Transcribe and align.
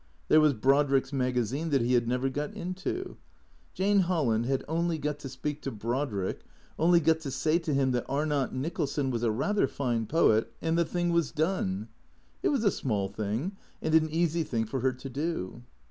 There 0.29 0.41
was 0.41 0.55
Brodrick's 0.55 1.13
magazine 1.13 1.69
that 1.69 1.83
he 1.83 1.93
had 1.93 2.07
never 2.07 2.27
got 2.27 2.55
into. 2.55 3.17
Jane 3.75 3.99
Hol 3.99 4.29
land 4.29 4.47
had 4.47 4.65
only 4.67 4.97
got 4.97 5.19
to 5.19 5.29
speak 5.29 5.61
to 5.61 5.71
Brodrick, 5.71 6.39
only 6.79 6.99
got 6.99 7.19
to 7.19 7.29
say 7.29 7.59
to 7.59 7.71
him 7.71 7.91
that 7.91 8.07
Arnott 8.09 8.51
Nicholson 8.51 9.11
was 9.11 9.21
a 9.21 9.29
rather 9.29 9.67
fine 9.67 10.07
poet 10.07 10.51
and 10.59 10.75
the 10.75 10.85
thing 10.85 11.09
was 11.11 11.29
done. 11.31 11.87
It 12.41 12.49
was 12.49 12.63
a 12.63 12.71
small 12.71 13.09
thing 13.09 13.51
and 13.79 13.93
an 13.93 14.09
easy 14.09 14.41
thing 14.43 14.65
for 14.65 14.79
her 14.79 14.93
to 14.93 15.07
do. 15.07 15.61